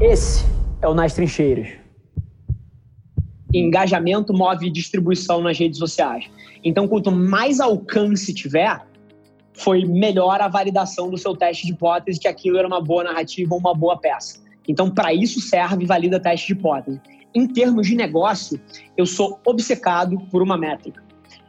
[0.00, 0.44] Esse
[0.82, 1.68] é o Nas Trincheiras.
[3.52, 6.28] Engajamento move distribuição nas redes sociais.
[6.64, 8.84] Então, quanto mais alcance tiver,
[9.52, 13.54] foi melhor a validação do seu teste de hipótese que aquilo era uma boa narrativa
[13.54, 14.42] ou uma boa peça.
[14.66, 17.00] Então, para isso serve valida teste de hipótese.
[17.32, 18.60] Em termos de negócio,
[18.96, 21.04] eu sou obcecado por uma métrica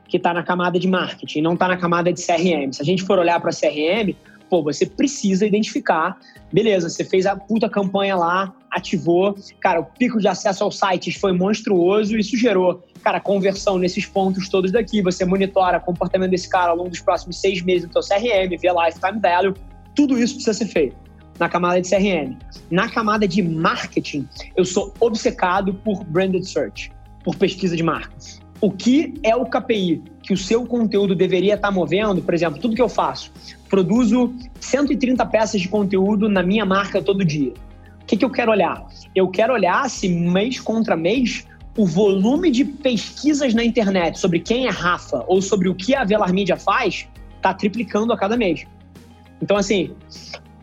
[0.07, 2.71] que está na camada de marketing, não está na camada de CRM.
[2.71, 4.15] Se a gente for olhar para CRM,
[4.49, 6.17] pô, você precisa identificar,
[6.51, 11.15] beleza, você fez a puta campanha lá, ativou, cara, o pico de acesso aos sites
[11.15, 16.49] foi monstruoso, isso gerou, cara, conversão nesses pontos todos daqui, você monitora o comportamento desse
[16.49, 19.53] cara ao longo dos próximos seis meses do seu CRM, vê lifetime value,
[19.95, 20.95] tudo isso precisa ser feito
[21.39, 22.37] na camada de CRM.
[22.71, 26.91] Na camada de marketing, eu sou obcecado por branded search,
[27.23, 31.69] por pesquisa de marcas o que é o KPI que o seu conteúdo deveria estar
[31.69, 33.31] movendo, por exemplo, tudo que eu faço,
[33.69, 37.53] produzo 130 peças de conteúdo na minha marca todo dia.
[38.01, 38.83] O que, que eu quero olhar?
[39.13, 41.45] Eu quero olhar se mês contra mês
[41.77, 46.03] o volume de pesquisas na internet sobre quem é Rafa ou sobre o que a
[46.03, 48.65] Velar Media faz está triplicando a cada mês.
[49.39, 49.91] Então, assim,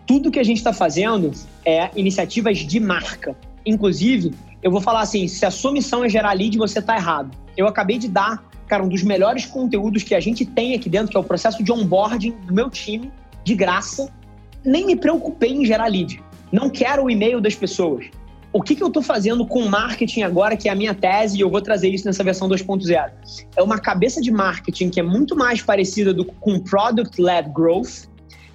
[0.09, 1.31] tudo que a gente está fazendo
[1.64, 3.37] é iniciativas de marca.
[3.64, 7.42] Inclusive, eu vou falar assim: se a sua missão é gerar lead, você está errado.
[7.56, 11.11] Eu acabei de dar, cara, um dos melhores conteúdos que a gente tem aqui dentro,
[11.11, 13.11] que é o processo de onboarding do meu time,
[13.44, 14.11] de graça.
[14.64, 16.22] Nem me preocupei em gerar lead.
[16.50, 18.06] Não quero o e-mail das pessoas.
[18.53, 21.41] O que, que eu estou fazendo com marketing agora, que é a minha tese, e
[21.41, 23.11] eu vou trazer isso nessa versão 2.0?
[23.56, 28.09] É uma cabeça de marketing que é muito mais parecida do, com Product-Led Growth,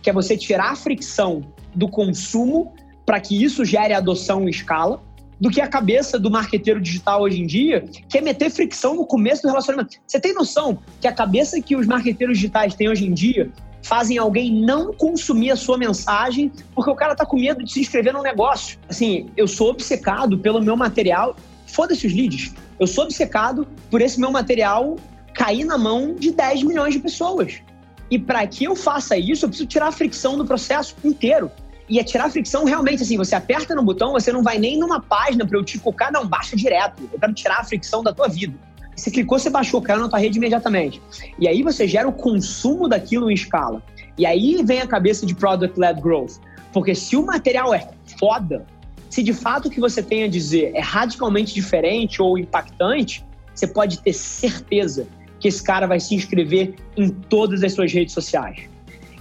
[0.03, 1.41] que é você tirar a fricção
[1.73, 2.73] do consumo
[3.05, 5.01] para que isso gere adoção e escala
[5.39, 9.05] do que a cabeça do marqueteiro digital hoje em dia, que é meter fricção no
[9.05, 9.97] começo do relacionamento.
[10.05, 13.51] Você tem noção que a cabeça que os marqueteiros digitais têm hoje em dia
[13.83, 17.79] fazem alguém não consumir a sua mensagem porque o cara tá com medo de se
[17.79, 18.77] inscrever num negócio.
[18.89, 21.35] Assim, eu sou obcecado pelo meu material,
[21.67, 22.53] foda-se os leads.
[22.79, 24.97] Eu sou obcecado por esse meu material
[25.33, 27.61] cair na mão de 10 milhões de pessoas.
[28.09, 31.51] E para que eu faça isso, eu preciso tirar a fricção do processo inteiro
[31.89, 34.77] e é tirar a fricção realmente, assim, você aperta no botão, você não vai nem
[34.77, 37.01] numa página para eu te colocar, não, baixa direto.
[37.11, 38.53] Eu quero tirar a fricção da tua vida.
[38.95, 41.01] Você clicou, você baixou, caiu na tua rede imediatamente.
[41.39, 43.81] E aí você gera o consumo daquilo em escala.
[44.17, 46.39] E aí vem a cabeça de Product-Led Growth.
[46.73, 47.87] Porque se o material é
[48.19, 48.65] foda,
[49.09, 53.23] se de fato o que você tem a dizer é radicalmente diferente ou impactante,
[53.53, 55.07] você pode ter certeza
[55.39, 58.67] que esse cara vai se inscrever em todas as suas redes sociais.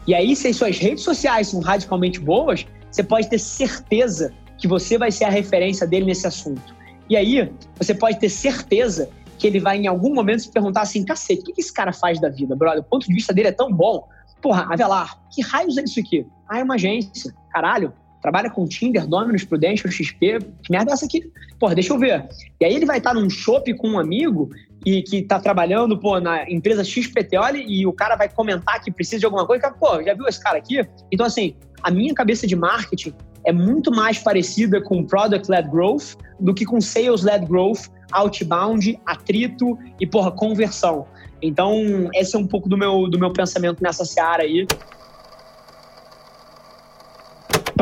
[0.07, 4.69] E aí, se as suas redes sociais são radicalmente boas, você pode ter certeza que
[4.69, 6.75] você vai ser a referência dele nesse assunto.
[7.09, 11.05] E aí, você pode ter certeza que ele vai em algum momento se perguntar assim:
[11.05, 12.81] cacete, o que esse cara faz da vida, brother?
[12.81, 14.09] O ponto de vista dele é tão bom.
[14.41, 16.27] Porra, Avelar, que raios é isso aqui?
[16.49, 17.35] Ah, é uma agência.
[17.51, 17.93] Caralho,
[18.27, 20.41] trabalha com Tinder, Dominus, Prudential, XP.
[20.61, 21.31] Que merda é essa aqui?
[21.61, 22.29] Porra, deixa eu ver.
[22.61, 24.51] E aí ele vai estar num shopping com um amigo
[24.85, 29.21] e que tá trabalhando, pô, na empresa XPTO e o cara vai comentar que precisa
[29.21, 30.85] de alguma coisa, pô, já viu esse cara aqui?
[31.13, 31.55] Então, assim,
[31.85, 33.15] a minha cabeça de marketing
[33.45, 40.07] é muito mais parecida com Product-Led Growth do que com Sales-Led Growth, outbound, atrito e,
[40.07, 41.07] porra, conversão.
[41.41, 44.67] Então, esse é um pouco do meu, do meu pensamento nessa seara aí.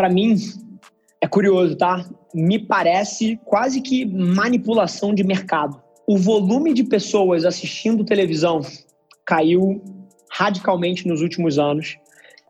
[0.04, 0.37] Para mim,
[1.19, 2.04] é curioso, tá?
[2.34, 8.60] Me parece quase que manipulação de mercado o volume de pessoas assistindo televisão
[9.25, 9.82] caiu
[10.31, 11.97] radicalmente nos últimos anos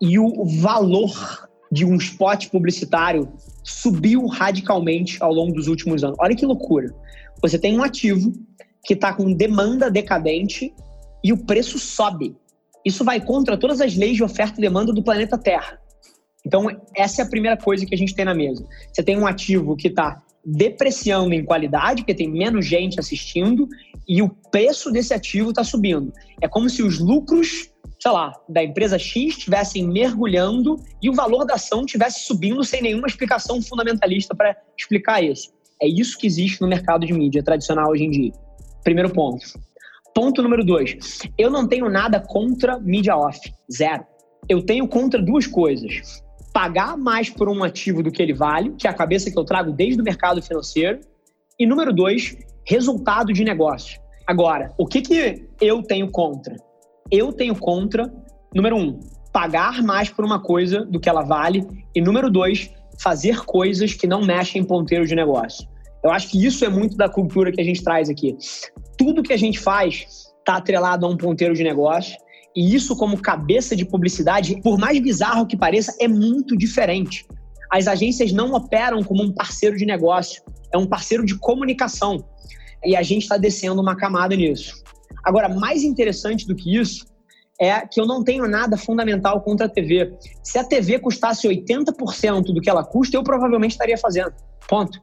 [0.02, 3.32] e o valor de um spot publicitário
[3.62, 6.16] subiu radicalmente ao longo dos últimos anos.
[6.18, 6.92] Olha que loucura.
[7.40, 8.32] Você tem um ativo
[8.84, 10.74] que está com demanda decadente
[11.22, 12.36] e o preço sobe.
[12.84, 15.83] Isso vai contra todas as leis de oferta e demanda do planeta Terra.
[16.46, 18.66] Então, essa é a primeira coisa que a gente tem na mesa.
[18.92, 23.66] Você tem um ativo que está depreciando em qualidade, porque tem menos gente assistindo,
[24.06, 26.12] e o preço desse ativo está subindo.
[26.42, 31.46] É como se os lucros, sei lá, da empresa X estivessem mergulhando e o valor
[31.46, 35.50] da ação estivesse subindo sem nenhuma explicação fundamentalista para explicar isso.
[35.80, 38.32] É isso que existe no mercado de mídia tradicional hoje em dia.
[38.82, 39.44] Primeiro ponto.
[40.14, 41.20] Ponto número dois.
[41.38, 43.40] Eu não tenho nada contra mídia off.
[43.72, 44.04] Zero.
[44.46, 46.22] Eu tenho contra duas coisas
[46.54, 49.44] pagar mais por um ativo do que ele vale, que é a cabeça que eu
[49.44, 51.00] trago desde o mercado financeiro.
[51.58, 54.00] E número dois, resultado de negócio.
[54.24, 56.56] Agora, o que, que eu tenho contra?
[57.10, 58.10] Eu tenho contra,
[58.54, 59.00] número um,
[59.32, 61.66] pagar mais por uma coisa do que ela vale.
[61.92, 62.70] E número dois,
[63.00, 65.68] fazer coisas que não mexem em ponteiro de negócio.
[66.04, 68.36] Eu acho que isso é muito da cultura que a gente traz aqui.
[68.96, 70.06] Tudo que a gente faz
[70.38, 72.16] está atrelado a um ponteiro de negócio
[72.54, 77.26] e isso, como cabeça de publicidade, por mais bizarro que pareça, é muito diferente.
[77.70, 80.42] As agências não operam como um parceiro de negócio,
[80.72, 82.24] é um parceiro de comunicação.
[82.84, 84.84] E a gente está descendo uma camada nisso.
[85.24, 87.06] Agora, mais interessante do que isso
[87.60, 90.16] é que eu não tenho nada fundamental contra a TV.
[90.42, 94.32] Se a TV custasse 80% do que ela custa, eu provavelmente estaria fazendo.
[94.68, 95.00] Ponto.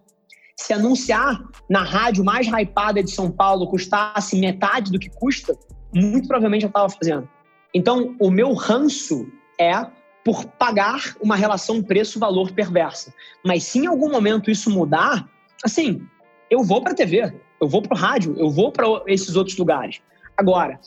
[0.57, 5.57] Se anunciar na rádio mais hypada de São Paulo custasse metade do que custa,
[5.93, 7.27] muito provavelmente eu estava fazendo.
[7.73, 9.27] Então, o meu ranço
[9.59, 9.85] é
[10.23, 13.13] por pagar uma relação preço-valor perversa.
[13.43, 15.27] Mas se em algum momento isso mudar,
[15.63, 16.05] assim,
[16.49, 19.57] eu vou para a TV, eu vou para o rádio, eu vou para esses outros
[19.57, 20.01] lugares.
[20.37, 20.79] Agora,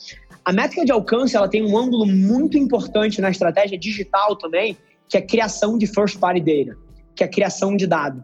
[0.43, 4.77] a métrica de alcance ela tem um ângulo muito importante na estratégia digital também,
[5.09, 6.77] que é a criação de first party data,
[7.15, 8.23] que é a criação de dado.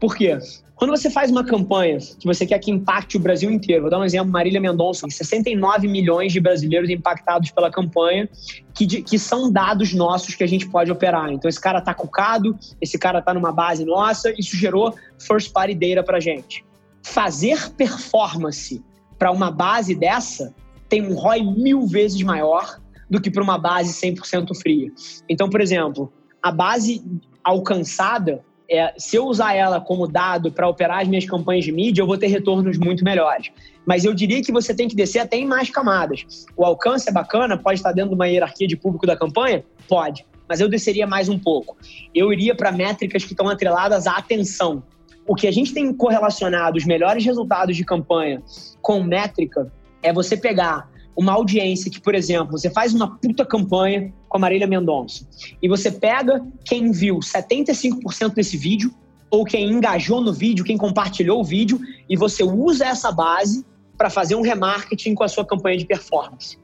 [0.00, 0.38] Por quê?
[0.74, 3.98] Quando você faz uma campanha que você quer que impacte o Brasil inteiro, vou dar
[3.98, 8.28] um exemplo, Marília Mendonça, 69 milhões de brasileiros impactados pela campanha,
[8.74, 11.30] que, que são dados nossos que a gente pode operar.
[11.30, 15.74] Então, esse cara está cucado, esse cara está numa base nossa, isso gerou first party
[15.74, 16.64] data para gente.
[17.02, 18.82] Fazer performance
[19.16, 20.52] para uma base dessa
[20.88, 24.90] tem um ROI mil vezes maior do que para uma base 100% fria.
[25.28, 26.12] Então, por exemplo,
[26.42, 27.02] a base
[27.44, 32.02] alcançada é, se eu usar ela como dado para operar as minhas campanhas de mídia,
[32.02, 33.50] eu vou ter retornos muito melhores.
[33.86, 36.46] Mas eu diria que você tem que descer até em mais camadas.
[36.56, 39.64] O alcance é bacana, pode estar dentro de uma hierarquia de público da campanha?
[39.88, 40.24] Pode.
[40.48, 41.76] Mas eu desceria mais um pouco.
[42.14, 44.82] Eu iria para métricas que estão atreladas à atenção.
[45.26, 48.42] O que a gente tem correlacionado os melhores resultados de campanha
[48.80, 49.72] com métrica
[50.02, 54.40] é você pegar uma audiência que, por exemplo, você faz uma puta campanha com a
[54.40, 55.26] Marília Mendonça
[55.62, 58.92] e você pega quem viu 75% desse vídeo
[59.30, 63.64] ou quem engajou no vídeo, quem compartilhou o vídeo e você usa essa base
[63.96, 66.58] para fazer um remarketing com a sua campanha de performance.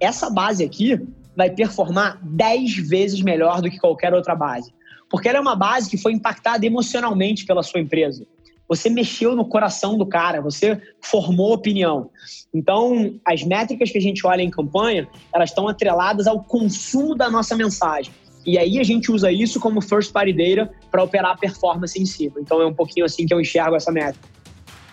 [0.00, 1.00] Essa base aqui
[1.36, 4.72] vai performar 10 vezes melhor do que qualquer outra base,
[5.10, 8.26] porque ela é uma base que foi impactada emocionalmente pela sua empresa.
[8.68, 12.10] Você mexeu no coração do cara, você formou opinião.
[12.52, 17.30] Então, as métricas que a gente olha em campanha, elas estão atreladas ao consumo da
[17.30, 18.12] nossa mensagem.
[18.44, 22.06] E aí a gente usa isso como first party data para operar a performance em
[22.06, 22.36] cima.
[22.38, 24.35] Então é um pouquinho assim que eu enxergo essa métrica.